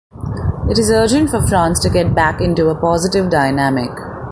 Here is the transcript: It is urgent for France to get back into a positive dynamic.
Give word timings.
It 0.67 0.79
is 0.79 0.89
urgent 0.89 1.29
for 1.29 1.45
France 1.45 1.79
to 1.81 1.89
get 1.91 2.15
back 2.15 2.41
into 2.41 2.69
a 2.69 2.75
positive 2.75 3.29
dynamic. 3.29 3.91